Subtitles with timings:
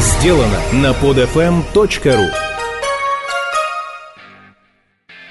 [0.00, 2.30] сделано на podfm.ru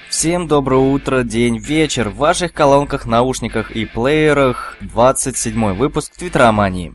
[0.08, 2.08] Всем доброе утро, день, вечер.
[2.08, 6.94] В ваших колонках, наушниках и плеерах 27 выпуск Твиттеромании.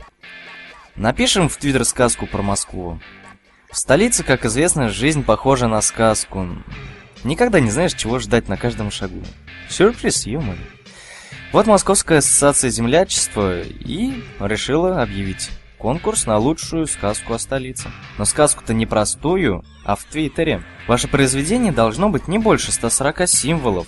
[0.98, 3.00] Напишем в Твиттер сказку про Москву.
[3.70, 6.50] В столице, как известно, жизнь похожа на сказку.
[7.24, 9.22] Никогда не знаешь, чего ждать на каждом шагу.
[9.70, 10.58] Сюрприз, юмор.
[11.54, 15.52] Вот Московская ассоциация землячества и решила объявить
[15.82, 17.90] конкурс на лучшую сказку о столице.
[18.18, 20.64] Но сказку-то не простую, а в Твиттере.
[20.88, 23.88] Ваше произведение должно быть не больше 140 символов.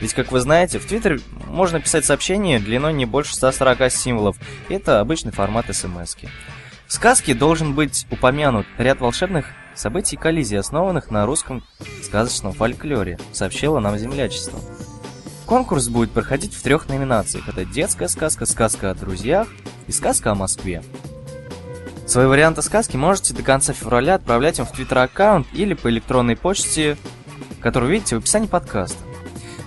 [0.00, 4.36] Ведь, как вы знаете, в Твиттере можно писать сообщение длиной не больше 140 символов.
[4.68, 6.28] Это обычный формат смс -ки.
[6.86, 11.64] В сказке должен быть упомянут ряд волшебных событий коллизий, основанных на русском
[12.02, 14.60] сказочном фольклоре, сообщило нам землячество.
[15.46, 17.48] Конкурс будет проходить в трех номинациях.
[17.48, 19.48] Это детская сказка, сказка о друзьях
[19.88, 20.82] и сказка о Москве.
[22.14, 26.96] Свои варианты сказки можете до конца февраля отправлять им в твиттер-аккаунт или по электронной почте,
[27.60, 29.02] которую видите в описании подкаста.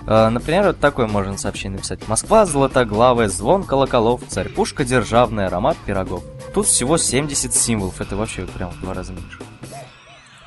[0.06, 2.08] А, например, вот такое можно сообщение написать.
[2.08, 6.24] Москва золотоглавая, звон колоколов, царь пушка державная, аромат пирогов.
[6.54, 9.40] Тут всего 70 символов, это вообще прям в два раза меньше.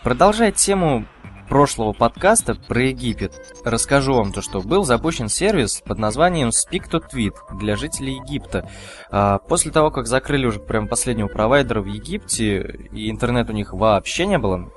[0.01, 1.05] Продолжая тему
[1.51, 3.33] прошлого подкаста про Египет
[3.65, 8.69] расскажу вам то, что был запущен сервис под названием Speak to Tweet для жителей Египта.
[9.09, 13.73] А, после того, как закрыли уже прям последнего провайдера в Египте, и интернет у них
[13.73, 14.71] вообще не было,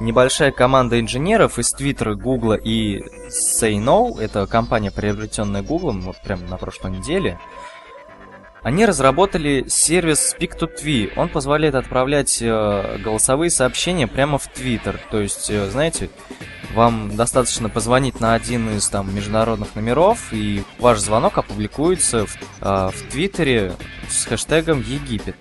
[0.00, 6.42] небольшая команда инженеров из Твиттера, Гугла и Say No, это компания, приобретенная Гуглом вот прямо
[6.48, 7.38] на прошлой неделе,
[8.62, 11.12] они разработали сервис Speak to Tweet.
[11.16, 15.00] Он позволяет отправлять э, голосовые сообщения прямо в Твиттер.
[15.10, 16.10] То есть, э, знаете,
[16.74, 22.90] вам достаточно позвонить на один из там международных номеров, и ваш звонок опубликуется в, э,
[22.92, 23.74] в Твиттере
[24.08, 25.36] с хэштегом Египет.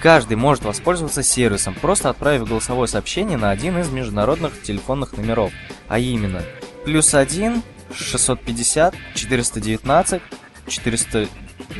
[0.00, 5.52] Каждый может воспользоваться сервисом, просто отправив голосовое сообщение на один из международных телефонных номеров,
[5.88, 6.42] а именно
[6.84, 7.62] плюс 1
[7.94, 10.22] 650 419
[10.66, 11.28] 400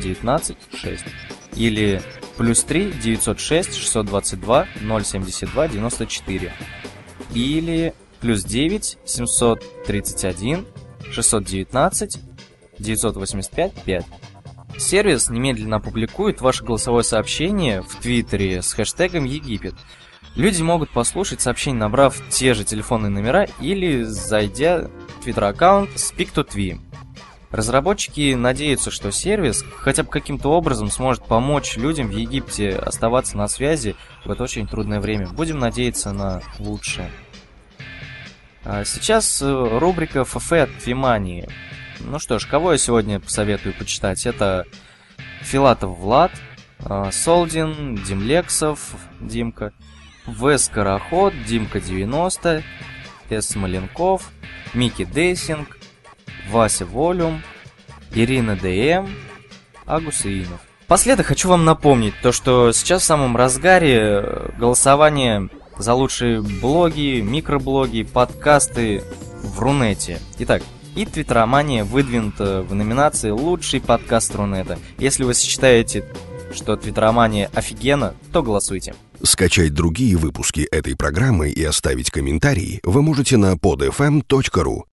[0.01, 1.03] 19 6
[1.55, 2.01] или
[2.37, 4.67] плюс 3 906 622
[5.03, 6.53] 072 94
[7.33, 10.65] или плюс 9 731
[11.11, 12.19] 619
[12.79, 14.05] 985 5.
[14.77, 19.75] Сервис немедленно опубликует ваше голосовое сообщение в Твиттере с хэштегом Египет.
[20.35, 24.89] Люди могут послушать сообщение, набрав те же телефонные номера или зайдя
[25.19, 26.79] в твиттер-аккаунт Speak2Twi.
[27.53, 33.47] Разработчики надеются, что сервис хотя бы каким-то образом сможет помочь людям в Египте оставаться на
[33.47, 35.27] связи в это очень трудное время.
[35.27, 37.11] Будем надеяться на лучшее.
[38.63, 41.47] А сейчас э, рубрика ФФ от Фимании.
[41.99, 44.25] Ну что ж, кого я сегодня посоветую почитать?
[44.25, 44.65] Это
[45.41, 46.31] Филатов Влад,
[46.79, 49.73] а, Солдин, Димлексов, Димка,
[50.25, 50.57] В.
[50.57, 52.63] Скороход, Димка 90,
[53.29, 53.45] С.
[53.45, 54.31] Смоленков,
[54.73, 55.77] Микки Дейсинг,
[56.53, 57.41] Вася Волюм,
[58.13, 59.09] Ирина ДМ,
[59.87, 60.61] Агус Иинов.
[60.87, 65.49] Последок хочу вам напомнить, то что сейчас в самом разгаре э, голосование
[65.79, 69.03] за лучшие блоги, микроблоги, подкасты
[69.41, 70.19] в Рунете.
[70.37, 70.61] Итак,
[70.95, 74.77] и Твиттеромания выдвинута в номинации «Лучший подкаст Рунета».
[74.99, 76.05] Если вы считаете,
[76.53, 78.93] что Твиттеромания офигенно, то голосуйте.
[79.23, 84.83] Скачать другие выпуски этой программы и оставить комментарии вы можете на podfm.ru.